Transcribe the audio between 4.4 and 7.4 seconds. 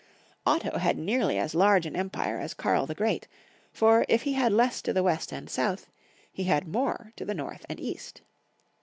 less to the west and south, he had more to the